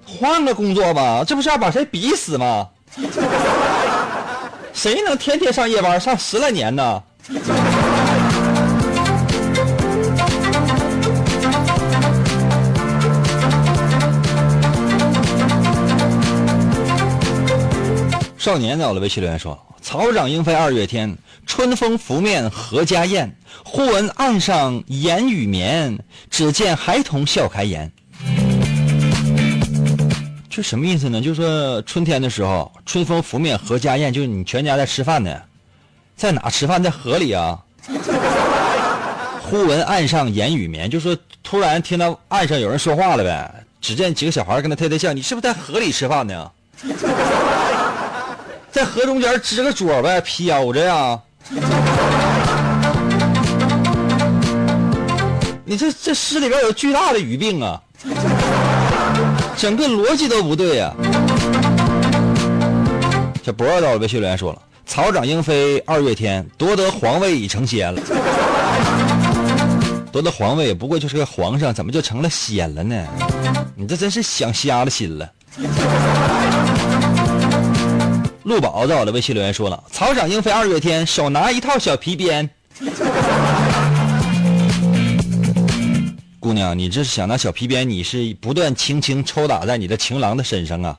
[0.05, 2.69] 换个工作吧，这不是要把谁逼死吗？
[4.75, 7.03] 谁能天天上夜班上十来年呢？”
[18.47, 23.37] 少年在我的微信留言说：“草长莺飞二月天，春风拂面何家燕。
[23.65, 25.99] 忽闻岸上烟雨绵，
[26.31, 27.91] 只见孩童笑开颜。”
[30.49, 31.21] 这什么意思呢？
[31.21, 35.43] 就是说春天的时候，春风拂面何家燕，就是你全家在吃饭呢，
[36.17, 36.81] 在哪吃饭？
[36.81, 37.59] 在河里啊。
[39.43, 43.53] 忽闻岸上烟雨绵，就说突然听到岸上有人说话了呗。
[43.81, 46.49] 只见几个小孩跟他推推笑，你是不是在河里吃饭呢？
[48.77, 51.19] 在河中间支个桌呗，飘着呀。
[55.65, 57.81] 你这这诗里边有巨大的语病啊，
[59.57, 60.93] 整个逻辑都不对呀。
[63.43, 68.03] 小博到了，微信留言说了：“草长莺飞二月天，夺得皇位已成仙了。
[70.13, 73.07] 夺得皇位不过就是个皇上，怎么就成了仙了呢？
[73.75, 75.33] 你这真是想瞎了心了。”
[78.47, 82.49] 陆宝在我的微信留言说了：“草长莺飞二月天，手拿一套小皮鞭。”
[86.39, 87.91] 姑娘，你这是想拿小皮鞭？
[87.91, 90.97] 你是不断轻轻抽打在你的情郎的身上啊！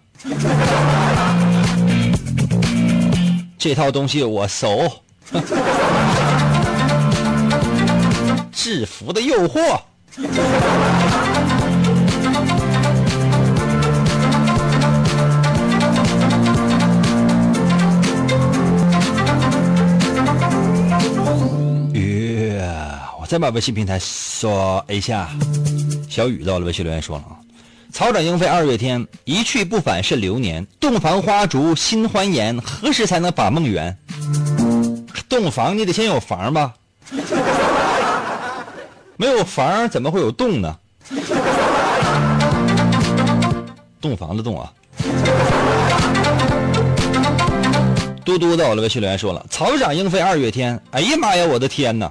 [3.58, 4.92] 这套东西我熟。
[8.52, 9.80] 制服的诱惑。
[23.28, 25.30] 再把微信平台刷一下，
[26.10, 27.36] 小雨到了，微信留言说了啊
[27.92, 30.66] ：“草长莺飞二月天，一去不返是流年。
[30.80, 33.96] 洞房花烛新欢颜，何时才能把梦圆？
[35.28, 36.74] 洞房你得先有房吧？
[39.18, 40.78] 没有房怎么会有洞呢？
[44.00, 44.72] 洞房的洞啊！”
[48.24, 52.10] 嘟嘟到了，微信留言说了：“草长莺飞二月天，哎呀妈呀，我的天哪！”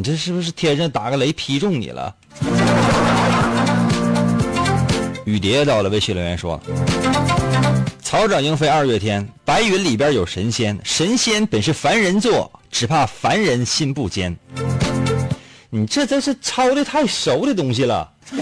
[0.00, 2.16] 你这是不是天上打个雷劈中你了？
[5.26, 6.58] 雨蝶到了，微信留言说
[8.00, 14.34] ：“草长莺飞二月天，白云里边有神仙，神仙本是凡人做，只怕凡人心不坚。”
[15.68, 18.10] 你这真是抄的太熟的东西了。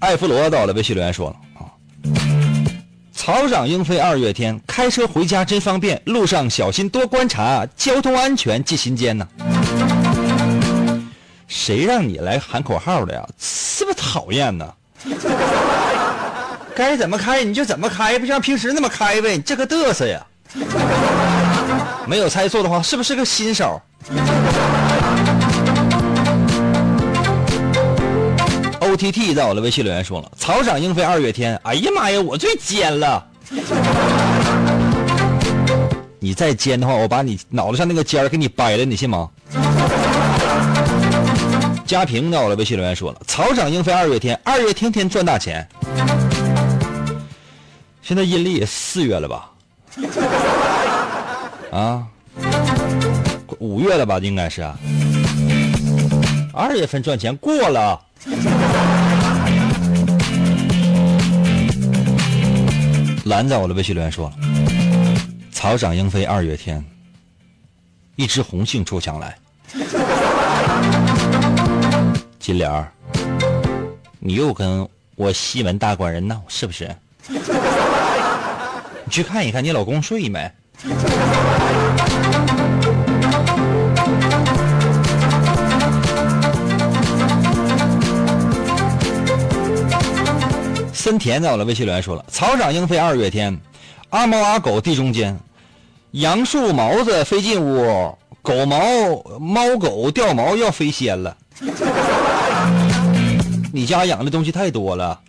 [0.00, 1.36] 艾弗罗到了，微信留言说了。
[3.14, 9.26] 草长莺飞二月天，开车回家真方便，路上小心多观察，交通安全记心间呢。
[11.46, 13.24] 谁让你来喊口号的呀？
[13.38, 14.68] 是不是讨厌呢？
[16.74, 19.36] 该怎么开你就怎么开，不像平时那么开呗。
[19.36, 20.20] 你这个嘚瑟呀！
[22.06, 23.80] 没有猜错的话，是不是个新手
[28.94, 33.26] ？O T T 在我的微信留言说了：“草长莺飞二月天，哎呀妈呀，我最尖了！
[36.20, 39.28] 你再尖的话，我把你脑袋上那个尖儿给你掰了，你信吗？”
[41.84, 45.68] 嘉平在我的微信留言说了：“草长莺飞二月天，二月天天赚大钱。
[48.00, 49.50] 现在阴历也四月了吧？
[51.72, 52.06] 啊，
[53.58, 54.20] 五月了吧？
[54.20, 54.62] 应该是。
[56.52, 58.00] 二月份赚钱过了。”
[63.24, 64.32] 蓝在我的微信留言说
[65.52, 66.82] ：“草长莺飞二月天，
[68.16, 69.36] 一只红杏出墙来。”
[72.38, 72.92] 金莲儿，
[74.20, 76.94] 你又跟我西门大官人闹是不是？
[79.04, 80.50] 你去看一看你老公睡没？
[91.04, 93.54] 森田在我的微信留言说了：“草长莺飞二月天，
[94.08, 95.38] 阿猫阿狗地中间，
[96.12, 98.78] 杨树毛子飞进屋，狗毛
[99.38, 101.36] 猫狗掉毛要飞仙了。
[103.70, 105.20] 你家养的东西太多了。”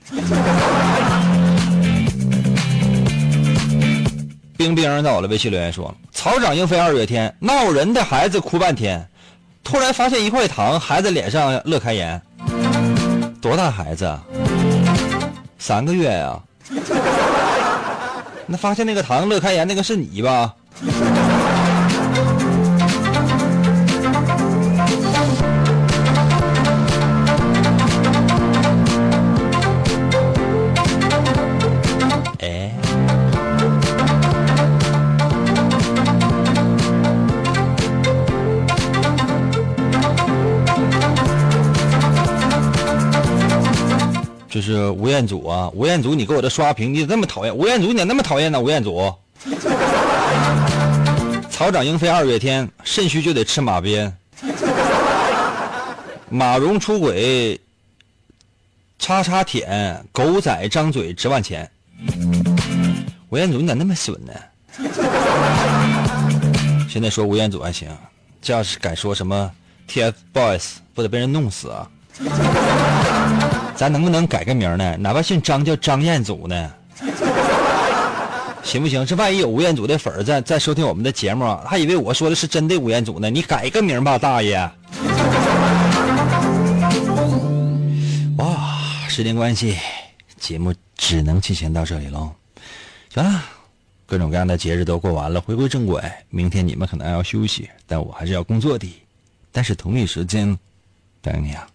[4.56, 9.06] 冰冰在我的微信留言说：“草长莺飞二月天，闹人的孩子哭半天，
[9.62, 12.22] 突然发现一块糖，孩子脸上乐开颜。
[13.42, 14.18] 多大孩子？”
[15.58, 16.40] 三个月呀，
[18.48, 20.54] 那发现那个糖乐开颜那个是你吧？
[44.94, 47.56] 吴彦祖啊，吴彦祖，你给我这刷屏，你咋那么讨厌？
[47.56, 48.60] 吴彦祖，你咋那么讨厌呢？
[48.60, 49.14] 吴彦祖，
[51.50, 54.16] 草长莺飞二月天，肾虚就得吃马鞭，
[56.30, 57.60] 马蓉出轨，
[59.00, 61.70] 叉叉舔，狗仔张嘴值万钱。
[63.30, 64.34] 吴彦祖，你咋那么损呢？
[66.90, 67.90] 现在说吴彦祖还行，
[68.42, 69.52] 这要是敢说什么
[69.90, 71.90] TFBOYS，不得被人弄死啊！
[73.76, 74.96] 咱能不能改个名呢？
[74.98, 76.74] 哪怕姓张叫张彦祖呢？
[78.64, 79.06] 行不行？
[79.06, 83.30] 这万一有吴彦祖的粉儿在在收听我们的节目，还以为我说的是真的吴彦祖呢。
[83.30, 84.58] 你改个名吧，大爷。
[88.38, 89.78] 哇，时间关系，
[90.40, 92.32] 节目只能进行到这里喽。
[93.14, 93.44] 行了，
[94.08, 96.02] 各种各样的节日都过完了，回归正轨。
[96.30, 98.92] 明天你们可能要休息，但我还是要工作的。
[99.52, 100.58] 但是同一时间，
[101.22, 101.68] 等你啊。